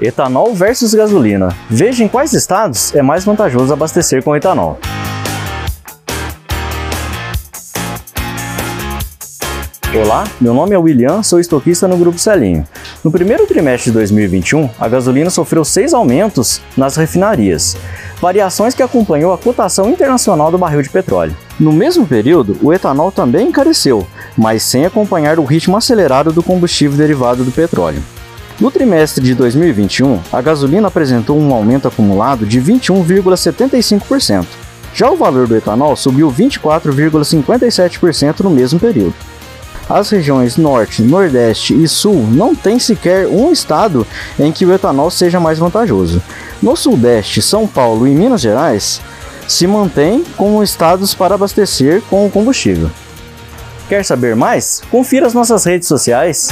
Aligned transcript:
Etanol 0.00 0.54
versus 0.54 0.94
gasolina. 0.94 1.54
Veja 1.68 2.02
em 2.02 2.08
quais 2.08 2.32
estados 2.32 2.94
é 2.94 3.02
mais 3.02 3.22
vantajoso 3.22 3.72
abastecer 3.72 4.22
com 4.22 4.34
etanol. 4.34 4.78
Olá, 9.94 10.24
meu 10.40 10.54
nome 10.54 10.74
é 10.74 10.78
William, 10.78 11.22
sou 11.22 11.38
estoquista 11.38 11.86
no 11.86 11.98
Grupo 11.98 12.18
Celinho. 12.18 12.66
No 13.04 13.10
primeiro 13.10 13.46
trimestre 13.46 13.90
de 13.90 13.98
2021, 13.98 14.70
a 14.78 14.88
gasolina 14.88 15.28
sofreu 15.28 15.64
seis 15.64 15.92
aumentos 15.92 16.62
nas 16.76 16.96
refinarias, 16.96 17.76
variações 18.20 18.72
que 18.72 18.82
acompanhou 18.82 19.32
a 19.32 19.38
cotação 19.38 19.90
internacional 19.90 20.50
do 20.50 20.56
barril 20.56 20.80
de 20.80 20.88
petróleo. 20.88 21.36
No 21.58 21.72
mesmo 21.72 22.06
período, 22.06 22.56
o 22.62 22.72
etanol 22.72 23.10
também 23.12 23.48
encareceu, 23.48 24.06
mas 24.38 24.62
sem 24.62 24.86
acompanhar 24.86 25.38
o 25.38 25.44
ritmo 25.44 25.76
acelerado 25.76 26.32
do 26.32 26.42
combustível 26.42 26.96
derivado 26.96 27.44
do 27.44 27.50
petróleo. 27.50 28.02
No 28.60 28.70
trimestre 28.70 29.24
de 29.24 29.34
2021, 29.34 30.20
a 30.30 30.42
gasolina 30.42 30.88
apresentou 30.88 31.40
um 31.40 31.54
aumento 31.54 31.88
acumulado 31.88 32.44
de 32.44 32.60
21,75%. 32.60 34.44
Já 34.94 35.10
o 35.10 35.16
valor 35.16 35.48
do 35.48 35.56
etanol 35.56 35.96
subiu 35.96 36.30
24,57% 36.30 38.40
no 38.40 38.50
mesmo 38.50 38.78
período. 38.78 39.14
As 39.88 40.10
regiões 40.10 40.58
Norte, 40.58 41.02
Nordeste 41.02 41.72
e 41.74 41.88
Sul 41.88 42.26
não 42.30 42.54
têm 42.54 42.78
sequer 42.78 43.26
um 43.26 43.50
estado 43.50 44.06
em 44.38 44.52
que 44.52 44.66
o 44.66 44.74
etanol 44.74 45.10
seja 45.10 45.40
mais 45.40 45.58
vantajoso. 45.58 46.22
No 46.62 46.76
Sudeste, 46.76 47.40
São 47.40 47.66
Paulo 47.66 48.06
e 48.06 48.14
Minas 48.14 48.42
Gerais 48.42 49.00
se 49.48 49.66
mantêm 49.66 50.22
como 50.36 50.62
estados 50.62 51.14
para 51.14 51.34
abastecer 51.34 52.02
com 52.10 52.26
o 52.26 52.30
combustível. 52.30 52.90
Quer 53.88 54.04
saber 54.04 54.36
mais? 54.36 54.82
Confira 54.90 55.26
as 55.26 55.34
nossas 55.34 55.64
redes 55.64 55.88
sociais. 55.88 56.50